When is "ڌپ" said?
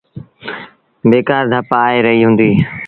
1.51-1.69